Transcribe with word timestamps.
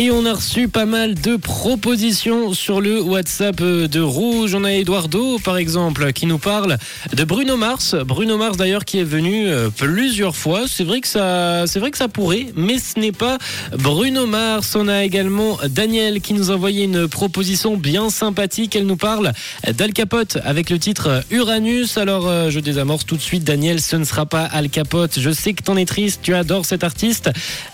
Et 0.00 0.12
on 0.12 0.24
a 0.26 0.32
reçu 0.34 0.68
pas 0.68 0.86
mal 0.86 1.16
de 1.16 1.34
propositions 1.34 2.52
sur 2.54 2.80
le 2.80 3.02
WhatsApp 3.02 3.60
de 3.60 4.00
Rouge. 4.00 4.54
On 4.54 4.62
a 4.62 4.72
Eduardo, 4.72 5.40
par 5.40 5.56
exemple, 5.56 6.12
qui 6.12 6.26
nous 6.26 6.38
parle 6.38 6.78
de 7.12 7.24
Bruno 7.24 7.56
Mars. 7.56 7.96
Bruno 8.06 8.36
Mars, 8.38 8.56
d'ailleurs, 8.56 8.84
qui 8.84 9.00
est 9.00 9.04
venu 9.04 9.48
euh, 9.48 9.70
plusieurs 9.76 10.36
fois. 10.36 10.66
C'est 10.68 10.84
vrai 10.84 11.00
que 11.00 11.08
ça, 11.08 11.64
c'est 11.66 11.80
vrai 11.80 11.90
que 11.90 11.98
ça 11.98 12.06
pourrait, 12.06 12.46
mais 12.54 12.78
ce 12.78 13.00
n'est 13.00 13.10
pas 13.10 13.38
Bruno 13.76 14.26
Mars. 14.26 14.76
On 14.76 14.86
a 14.86 15.02
également 15.02 15.58
Daniel 15.68 16.20
qui 16.20 16.32
nous 16.32 16.52
a 16.52 16.54
envoyé 16.54 16.84
une 16.84 17.08
proposition 17.08 17.76
bien 17.76 18.08
sympathique. 18.08 18.76
Elle 18.76 18.86
nous 18.86 18.96
parle 18.96 19.32
d'Al 19.68 19.92
Capote 19.92 20.38
avec 20.44 20.70
le 20.70 20.78
titre 20.78 21.24
Uranus. 21.32 21.98
Alors, 21.98 22.28
euh, 22.28 22.50
je 22.50 22.60
désamorce 22.60 23.04
tout 23.04 23.16
de 23.16 23.20
suite, 23.22 23.42
Daniel. 23.42 23.80
Ce 23.80 23.96
ne 23.96 24.04
sera 24.04 24.26
pas 24.26 24.44
Al 24.44 24.68
Capote. 24.70 25.18
Je 25.18 25.30
sais 25.30 25.54
que 25.54 25.64
t'en 25.64 25.76
es 25.76 25.86
triste. 25.86 26.20
Tu 26.22 26.34
adores 26.34 26.66
cet 26.66 26.84
artiste, 26.84 27.30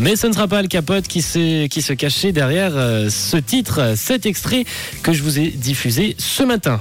mais 0.00 0.16
ce 0.16 0.26
ne 0.28 0.32
sera 0.32 0.48
pas 0.48 0.60
Al 0.60 0.68
Capote 0.68 1.06
qui, 1.08 1.20
se- 1.20 1.66
qui 1.66 1.82
se 1.82 1.92
derrière 2.32 2.76
euh, 2.76 3.10
ce 3.10 3.36
titre, 3.36 3.94
cet 3.96 4.26
extrait 4.26 4.64
que 5.02 5.12
je 5.12 5.22
vous 5.22 5.40
ai 5.40 5.48
diffusé 5.48 6.14
ce 6.18 6.44
matin. 6.44 6.80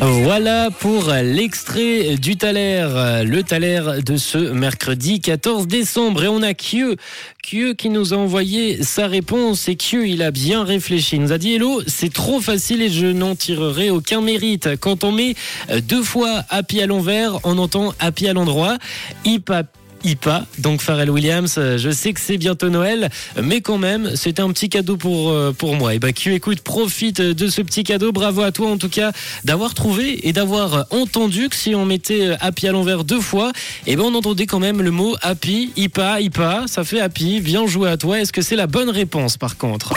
Voilà 0.00 0.70
pour 0.70 1.10
l'extrait 1.10 2.16
du 2.16 2.36
Thaler, 2.36 3.22
le 3.24 3.42
Thaler 3.42 4.02
de 4.04 4.16
ce 4.16 4.38
mercredi 4.38 5.20
14 5.20 5.66
décembre. 5.66 6.24
Et 6.24 6.28
on 6.28 6.42
a 6.42 6.54
Kieu, 6.54 6.96
Kieu 7.42 7.74
qui 7.74 7.90
nous 7.90 8.14
a 8.14 8.16
envoyé 8.16 8.82
sa 8.82 9.06
réponse. 9.06 9.68
Et 9.68 9.76
Kieu, 9.76 10.06
il 10.06 10.22
a 10.22 10.30
bien 10.30 10.64
réfléchi. 10.64 11.16
Il 11.16 11.22
nous 11.22 11.32
a 11.32 11.38
dit 11.38 11.54
Hello, 11.54 11.82
c'est 11.86 12.12
trop 12.12 12.40
facile 12.40 12.82
et 12.82 12.90
je 12.90 13.06
n'en 13.06 13.34
tirerai 13.36 13.90
aucun 13.90 14.20
mérite. 14.20 14.76
Quand 14.80 15.04
on 15.04 15.12
met 15.12 15.34
deux 15.82 16.02
fois 16.02 16.42
Happy 16.48 16.80
à 16.80 16.86
l'envers, 16.86 17.38
on 17.44 17.58
entend 17.58 17.92
Happy 18.00 18.28
à 18.28 18.32
l'endroit. 18.32 18.78
IPA, 20.04 20.46
donc 20.58 20.80
Pharrell 20.80 21.10
Williams. 21.10 21.54
Euh, 21.58 21.78
Je 21.78 21.90
sais 21.90 22.12
que 22.12 22.20
c'est 22.20 22.38
bientôt 22.38 22.68
Noël, 22.68 23.10
mais 23.42 23.60
quand 23.60 23.78
même, 23.78 24.16
c'était 24.16 24.42
un 24.42 24.50
petit 24.50 24.68
cadeau 24.68 24.96
pour, 24.96 25.30
euh, 25.30 25.52
pour 25.56 25.74
moi. 25.74 25.94
Et 25.94 25.98
bah, 25.98 26.12
Q, 26.12 26.34
écoute, 26.34 26.60
profite 26.60 27.20
de 27.20 27.48
ce 27.48 27.62
petit 27.62 27.84
cadeau. 27.84 28.12
Bravo 28.12 28.42
à 28.42 28.52
toi, 28.52 28.70
en 28.70 28.78
tout 28.78 28.88
cas, 28.88 29.12
d'avoir 29.44 29.74
trouvé 29.74 30.26
et 30.28 30.32
d'avoir 30.32 30.86
entendu 30.90 31.48
que 31.48 31.56
si 31.56 31.74
on 31.74 31.84
mettait 31.84 32.26
euh, 32.28 32.36
Happy 32.40 32.68
à 32.68 32.72
l'envers 32.72 33.04
deux 33.04 33.20
fois, 33.20 33.52
et 33.86 33.96
ben, 33.96 34.04
on 34.04 34.14
entendait 34.14 34.46
quand 34.46 34.60
même 34.60 34.82
le 34.82 34.90
mot 34.90 35.16
Happy, 35.22 35.72
IPA, 35.76 36.20
IPA. 36.20 36.64
Ça 36.66 36.84
fait 36.84 37.00
Happy. 37.00 37.40
Bien 37.40 37.66
joué 37.66 37.88
à 37.88 37.96
toi. 37.96 38.20
Est-ce 38.20 38.32
que 38.32 38.42
c'est 38.42 38.56
la 38.56 38.66
bonne 38.66 38.90
réponse, 38.90 39.36
par 39.36 39.56
contre? 39.56 39.94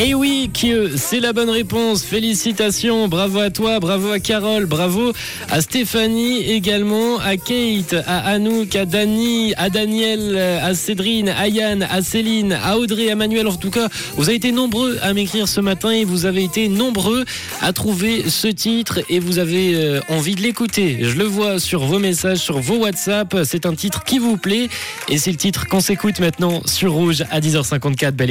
Et 0.00 0.14
oui, 0.14 0.48
Kieu, 0.54 0.92
c'est 0.94 1.18
la 1.18 1.32
bonne 1.32 1.50
réponse. 1.50 2.04
Félicitations, 2.04 3.08
bravo 3.08 3.40
à 3.40 3.50
toi, 3.50 3.80
bravo 3.80 4.12
à 4.12 4.20
Carole, 4.20 4.66
bravo 4.66 5.12
à 5.50 5.60
Stéphanie 5.60 6.44
également, 6.44 7.18
à 7.18 7.36
Kate, 7.36 7.96
à 8.06 8.18
Anouk, 8.28 8.76
à 8.76 8.84
Dani, 8.84 9.54
à 9.56 9.70
Daniel, 9.70 10.38
à 10.38 10.72
Cédrine, 10.74 11.28
à 11.28 11.48
Yann, 11.48 11.82
à 11.82 12.00
Céline, 12.00 12.52
à 12.52 12.78
Audrey, 12.78 13.10
à 13.10 13.16
Manuel. 13.16 13.48
En 13.48 13.56
tout 13.56 13.70
cas, 13.70 13.88
vous 14.14 14.28
avez 14.28 14.36
été 14.36 14.52
nombreux 14.52 14.98
à 15.02 15.12
m'écrire 15.14 15.48
ce 15.48 15.60
matin 15.60 15.90
et 15.90 16.04
vous 16.04 16.26
avez 16.26 16.44
été 16.44 16.68
nombreux 16.68 17.24
à 17.60 17.72
trouver 17.72 18.30
ce 18.30 18.46
titre 18.46 19.00
et 19.08 19.18
vous 19.18 19.40
avez 19.40 19.74
euh, 19.74 20.00
envie 20.08 20.36
de 20.36 20.42
l'écouter. 20.42 20.98
Je 21.02 21.16
le 21.16 21.24
vois 21.24 21.58
sur 21.58 21.82
vos 21.82 21.98
messages, 21.98 22.38
sur 22.38 22.60
vos 22.60 22.76
WhatsApp. 22.76 23.36
C'est 23.42 23.66
un 23.66 23.74
titre 23.74 24.04
qui 24.04 24.20
vous 24.20 24.36
plaît 24.36 24.68
et 25.08 25.18
c'est 25.18 25.32
le 25.32 25.38
titre 25.38 25.66
qu'on 25.66 25.80
s'écoute 25.80 26.20
maintenant 26.20 26.62
sur 26.66 26.92
Rouge 26.92 27.24
à 27.32 27.40
10h54. 27.40 28.12
Belle. 28.12 28.28